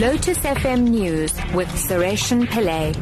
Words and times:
Lotus 0.00 0.38
FM 0.38 0.90
News 0.90 1.34
with 1.54 1.66
Sareshen 1.70 2.46
Pillay. 2.46 2.94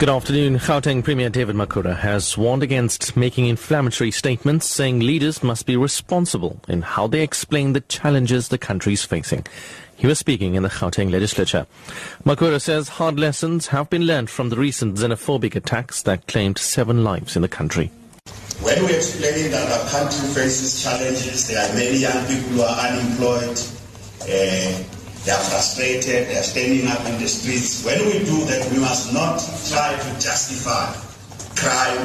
Good 0.00 0.08
afternoon. 0.08 0.58
Gauteng 0.58 1.04
Premier 1.04 1.30
David 1.30 1.54
Makhura 1.54 1.96
has 1.96 2.36
warned 2.36 2.64
against 2.64 3.16
making 3.16 3.46
inflammatory 3.46 4.10
statements, 4.10 4.66
saying 4.66 4.98
leaders 4.98 5.44
must 5.44 5.66
be 5.66 5.76
responsible 5.76 6.58
in 6.66 6.82
how 6.82 7.06
they 7.06 7.22
explain 7.22 7.74
the 7.74 7.80
challenges 7.82 8.48
the 8.48 8.58
country 8.58 8.94
is 8.94 9.04
facing. 9.04 9.46
He 9.96 10.08
was 10.08 10.18
speaking 10.18 10.56
in 10.56 10.64
the 10.64 10.68
Gauteng 10.68 11.12
legislature. 11.12 11.68
Makhura 12.24 12.60
says 12.60 12.88
hard 12.88 13.20
lessons 13.20 13.68
have 13.68 13.88
been 13.88 14.02
learned 14.02 14.30
from 14.30 14.48
the 14.48 14.56
recent 14.56 14.96
xenophobic 14.96 15.54
attacks 15.54 16.02
that 16.02 16.26
claimed 16.26 16.58
seven 16.58 17.04
lives 17.04 17.36
in 17.36 17.42
the 17.42 17.48
country. 17.48 17.92
When 18.62 18.84
we 18.86 18.96
explain 18.96 19.50
that 19.52 19.70
our 19.70 19.88
country 19.90 20.28
faces 20.34 20.82
challenges, 20.82 21.46
there 21.46 21.62
are 21.62 21.74
many 21.74 21.98
young 21.98 22.26
people 22.26 22.50
who 22.50 22.62
are 22.62 22.88
unemployed, 22.88 23.60
they 24.26 25.32
are 25.32 25.44
frustrated, 25.50 26.28
they 26.28 26.36
are 26.36 26.42
standing 26.42 26.86
up 26.88 27.00
in 27.06 27.18
the 27.18 27.28
streets. 27.28 27.84
When 27.84 27.98
we 28.06 28.18
do 28.26 28.44
that, 28.46 28.70
we 28.72 28.78
must 28.78 29.12
not 29.14 29.38
try 29.70 29.94
to 29.94 30.10
justify 30.18 30.92
crime, 31.54 32.04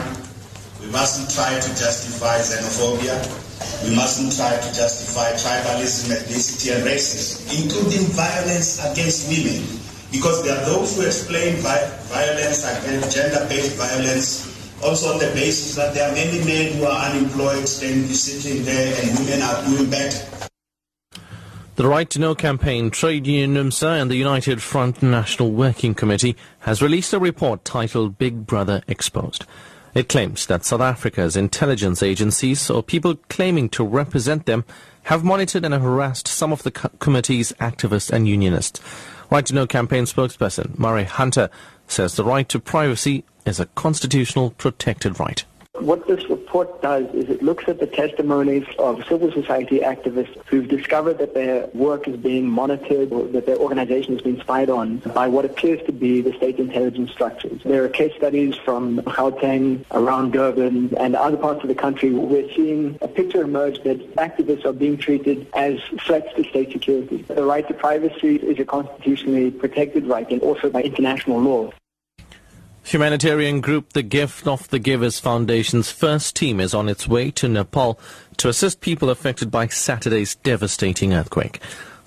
we 0.82 0.88
mustn't 0.92 1.34
try 1.34 1.54
to 1.54 1.70
justify 1.76 2.38
xenophobia, 2.40 3.18
we 3.84 3.96
mustn't 3.96 4.34
try 4.38 4.54
to 4.54 4.70
justify 4.74 5.34
tribalism, 5.34 6.14
ethnicity, 6.14 6.74
and 6.74 6.86
racism, 6.86 7.46
including 7.52 8.06
violence 8.14 8.80
against 8.86 9.30
women. 9.30 9.62
Because 10.12 10.44
there 10.44 10.58
are 10.58 10.66
those 10.66 10.96
who 10.96 11.06
explain 11.06 11.58
violence 11.58 12.66
against 12.66 13.16
gender-based 13.16 13.78
violence 13.78 14.52
also 14.84 15.14
on 15.14 15.20
the 15.20 15.32
basis 15.34 15.76
that 15.76 15.94
there 15.94 16.10
are 16.10 16.14
many 16.14 16.44
men 16.44 16.74
who 16.74 16.86
are 16.86 17.12
unemployed, 17.12 17.68
staying, 17.68 18.08
sitting 18.08 18.66
there, 18.66 18.94
and 19.02 19.20
women 19.20 19.42
are 19.42 19.64
doing 19.66 19.90
better. 19.90 20.51
The 21.76 21.88
Right 21.88 22.10
to 22.10 22.20
Know 22.20 22.36
campaign, 22.36 22.92
Trade 22.92 23.26
Union 23.26 23.54
NUMSA 23.54 24.02
and 24.02 24.12
the 24.12 24.18
United 24.18 24.62
Front 24.62 25.02
National 25.02 25.52
Working 25.52 25.96
Committee 25.96 26.36
has 26.60 26.82
released 26.82 27.14
a 27.14 27.20
report 27.20 27.64
titled 27.64 28.18
Big 28.18 28.46
Brother 28.46 28.84
Exposed. 28.90 29.46
It 29.96 30.10
claims 30.10 30.46
that 30.48 30.66
South 30.66 30.82
Africa's 30.82 31.38
intelligence 31.38 32.04
agencies 32.04 32.70
or 32.70 32.84
people 32.84 33.16
claiming 33.30 33.70
to 33.70 33.86
represent 33.86 34.48
them 34.48 34.66
have 35.04 35.24
monitored 35.24 35.64
and 35.64 35.74
harassed 35.74 36.28
some 36.28 36.52
of 36.52 36.64
the 36.64 36.72
co- 36.72 36.90
committee's 37.00 37.54
activists 37.54 38.12
and 38.12 38.28
unionists. 38.28 38.82
Right 39.30 39.46
to 39.46 39.56
Know 39.56 39.66
campaign 39.66 40.04
spokesperson 40.04 40.78
Murray 40.78 41.06
Hunter 41.06 41.50
says 41.88 42.16
the 42.16 42.26
right 42.26 42.48
to 42.50 42.60
privacy 42.60 43.24
is 43.46 43.62
a 43.62 43.66
constitutional 43.68 44.52
protected 44.52 45.22
right. 45.22 45.46
What 45.82 46.06
this 46.06 46.30
report 46.30 46.80
does 46.84 47.08
is 47.12 47.28
it 47.28 47.42
looks 47.42 47.64
at 47.68 47.80
the 47.80 47.88
testimonies 47.88 48.68
of 48.78 49.04
civil 49.08 49.32
society 49.32 49.80
activists 49.80 50.38
who've 50.46 50.68
discovered 50.68 51.18
that 51.18 51.34
their 51.34 51.66
work 51.74 52.08
is 52.08 52.18
being 52.18 52.48
monitored 52.48 53.12
or 53.12 53.26
that 53.30 53.48
their 53.48 53.58
organization 53.58 54.16
is 54.16 54.22
being 54.22 54.40
spied 54.40 54.70
on 54.70 54.98
by 55.16 55.28
what 55.28 55.44
appears 55.44 55.84
to 55.88 55.92
be 55.92 56.22
the 56.22 56.34
state 56.34 56.60
intelligence 56.60 57.10
structures. 57.10 57.62
There 57.64 57.84
are 57.84 57.90
case 57.90 58.14
studies 58.16 58.56
from 58.58 59.00
Gauteng, 59.00 59.84
around 59.90 60.34
Durban, 60.34 60.96
and 60.98 61.16
other 61.16 61.38
parts 61.38 61.64
of 61.64 61.68
the 61.68 61.76
country 61.76 62.12
where 62.12 62.28
we're 62.28 62.54
seeing 62.54 63.00
a 63.02 63.08
picture 63.08 63.42
emerge 63.42 63.82
that 63.82 64.16
activists 64.18 64.66
are 64.66 64.74
being 64.74 64.98
treated 64.98 65.48
as 65.56 65.80
threats 66.06 66.32
to 66.36 66.44
state 66.44 66.72
security. 66.72 67.24
The 67.24 67.44
right 67.44 67.68
to 67.68 67.74
privacy 67.74 68.36
is 68.36 68.60
a 68.60 68.66
constitutionally 68.66 69.50
protected 69.50 70.06
right 70.06 70.30
and 70.30 70.44
also 70.44 70.70
by 70.70 70.84
international 70.84 71.42
law. 71.42 71.72
Humanitarian 72.92 73.62
group 73.62 73.94
The 73.94 74.04
Gift 74.04 74.46
of 74.46 74.68
the 74.68 74.78
Givers 74.78 75.18
Foundation's 75.18 75.90
first 75.90 76.36
team 76.36 76.60
is 76.60 76.74
on 76.74 76.90
its 76.90 77.08
way 77.08 77.32
to 77.32 77.48
Nepal 77.48 77.98
to 78.36 78.50
assist 78.50 78.82
people 78.82 79.10
affected 79.10 79.50
by 79.50 79.68
Saturday's 79.68 80.36
devastating 80.36 81.14
earthquake. 81.14 81.62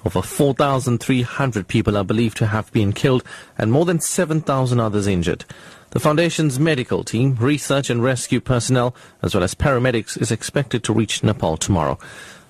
Over 0.04 0.20
4,300 0.20 1.68
people 1.68 1.96
are 1.96 2.04
believed 2.04 2.36
to 2.36 2.48
have 2.48 2.70
been 2.70 2.92
killed 2.92 3.24
and 3.56 3.72
more 3.72 3.86
than 3.86 3.98
7,000 3.98 4.78
others 4.78 5.06
injured. 5.06 5.46
The 5.92 6.00
foundation's 6.00 6.60
medical 6.60 7.02
team, 7.02 7.36
research 7.36 7.88
and 7.88 8.02
rescue 8.02 8.40
personnel, 8.40 8.94
as 9.22 9.34
well 9.34 9.42
as 9.42 9.54
paramedics, 9.54 10.20
is 10.20 10.30
expected 10.30 10.84
to 10.84 10.92
reach 10.92 11.22
Nepal 11.22 11.56
tomorrow. 11.56 11.98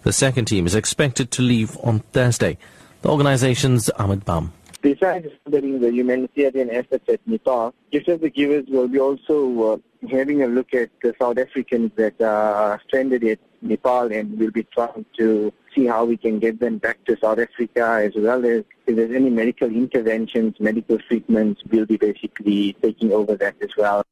The 0.02 0.12
second 0.12 0.46
team 0.46 0.66
is 0.66 0.74
expected 0.74 1.30
to 1.30 1.42
leave 1.42 1.78
on 1.84 2.00
Thursday. 2.10 2.58
The 3.02 3.10
organization's 3.10 3.90
Ahmed 3.90 4.24
Bham. 4.24 4.52
Besides 4.84 5.28
studying 5.48 5.80
the 5.80 5.90
humanitarian 5.90 6.68
efforts 6.68 7.08
at 7.08 7.26
Nepal, 7.26 7.72
Gift 7.90 8.20
the 8.20 8.28
Givers 8.28 8.66
will 8.68 8.86
be 8.86 9.00
also 9.00 9.62
uh, 9.62 10.08
having 10.10 10.42
a 10.42 10.46
look 10.46 10.74
at 10.74 10.90
the 11.02 11.14
South 11.18 11.38
Africans 11.38 11.90
that 11.96 12.20
are 12.20 12.78
stranded 12.86 13.24
at 13.24 13.38
Nepal 13.62 14.12
and 14.12 14.38
we'll 14.38 14.50
be 14.50 14.64
trying 14.64 15.06
to 15.16 15.50
see 15.74 15.86
how 15.86 16.04
we 16.04 16.18
can 16.18 16.38
get 16.38 16.60
them 16.60 16.76
back 16.76 17.02
to 17.06 17.16
South 17.18 17.38
Africa 17.38 18.02
as 18.04 18.12
well 18.14 18.44
as 18.44 18.62
if 18.86 18.96
there's 18.96 19.10
any 19.10 19.30
medical 19.30 19.68
interventions, 19.68 20.60
medical 20.60 20.98
treatments, 20.98 21.62
we'll 21.70 21.86
be 21.86 21.96
basically 21.96 22.74
taking 22.82 23.10
over 23.10 23.36
that 23.36 23.54
as 23.62 23.70
well. 23.78 24.04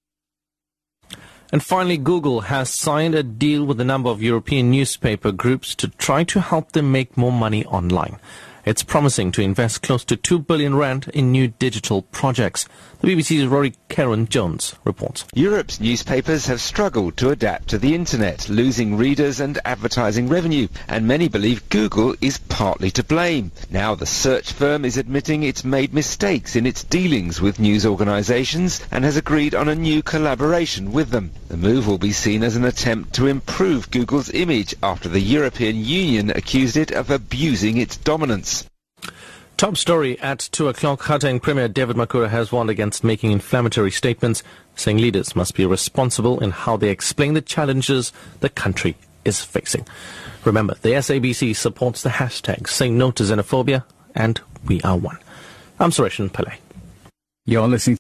And 1.53 1.63
finally, 1.63 1.99
Google 1.99 2.41
has 2.41 2.71
signed 2.71 3.15
a 3.15 3.23
deal 3.23 3.67
with 3.67 3.79
a 3.79 3.85
number 3.85 4.09
of 4.09 4.23
European 4.23 4.71
newspaper 4.71 5.33
groups 5.33 5.75
to 5.75 5.89
try 5.89 6.25
to 6.25 6.41
help 6.41 6.73
them 6.73 6.91
make 6.91 7.19
more 7.19 7.31
money 7.31 7.63
online. 7.67 8.19
It's 8.65 8.85
promising 8.85 9.33
to 9.33 9.43
invest 9.43 9.83
close 9.83 10.05
to 10.05 10.17
2 10.17 10.39
billion 10.39 10.77
rand 10.77 11.11
in 11.13 11.33
new 11.33 11.49
digital 11.49 12.03
projects. 12.03 12.69
The 13.01 13.09
BBC's 13.09 13.49
Rory 13.49 13.75
Cellan-Jones 13.89 14.77
reports. 14.85 15.25
Europe's 15.35 15.81
newspapers 15.81 16.47
have 16.47 16.61
struggled 16.61 17.17
to 17.17 17.31
adapt 17.31 17.67
to 17.71 17.79
the 17.79 17.97
internet, 17.97 18.49
losing 18.49 18.97
readers 18.97 19.41
and 19.41 19.59
advertising 19.65 20.29
revenue, 20.29 20.69
and 20.87 21.09
many 21.09 21.27
believe 21.27 21.69
Google 21.71 22.15
is 22.21 22.39
partly 22.39 22.93
to 22.93 23.03
blame. 23.03 23.51
Now 23.69 23.97
the 23.97 24.07
search 24.07 24.53
firm 24.53 24.85
is 24.85 24.97
admitting 24.97 25.43
it's 25.43 25.65
made 25.65 25.93
mistakes 25.93 26.55
in 26.55 26.65
its 26.65 26.85
dealings 26.85 27.41
with 27.41 27.59
news 27.59 27.85
organizations 27.85 28.81
and 28.93 29.03
has 29.03 29.17
agreed 29.17 29.57
on 29.57 29.69
a 29.69 29.75
new 29.75 30.05
collaboration 30.05 30.93
with 30.93 31.11
them. 31.11 31.33
The 31.49 31.57
move 31.57 31.89
will 31.89 31.99
be 31.99 32.13
seen 32.13 32.45
as 32.45 32.55
an 32.55 32.65
attempt 32.65 33.15
to 33.15 33.27
improve 33.27 33.91
Google's 33.91 34.31
image 34.31 34.77
after 34.81 35.09
the 35.09 35.21
European 35.21 35.85
Union 35.85 36.31
accused 36.31 36.77
it 36.77 36.93
of 36.93 37.11
abusing 37.11 37.79
its 37.79 37.97
dominance. 37.97 38.52
Top 39.63 39.77
story 39.77 40.19
at 40.19 40.41
2 40.51 40.67
o'clock. 40.67 41.03
Gauteng 41.03 41.41
Premier 41.41 41.69
David 41.69 41.95
Makhura 41.95 42.29
has 42.29 42.51
warned 42.51 42.69
against 42.69 43.05
making 43.05 43.31
inflammatory 43.31 43.93
statements, 43.93 44.43
saying 44.75 44.99
leaders 44.99 45.37
must 45.37 45.55
be 45.55 45.65
responsible 45.65 46.41
in 46.41 46.51
how 46.51 46.77
they 46.77 46.89
explain 46.89 47.35
the 47.35 47.41
challenges 47.41 48.13
the 48.41 48.49
country 48.49 48.97
is 49.25 49.41
facing. 49.41 49.87
Remember, 50.45 50.75
the 50.83 50.95
SABC 50.95 51.55
supports 51.55 52.03
the 52.03 52.09
hashtag 52.09 52.69
Say 52.69 52.91
No 52.91 53.13
to 53.13 53.23
Xenophobia 53.23 53.85
and 54.17 54.41
We 54.67 54.81
Are 54.81 54.97
One. 54.97 55.19
I'm 55.79 55.91
Suresh 55.91 56.29
Pillay. 56.31 56.57
You're 57.45 57.69
listening 57.69 57.99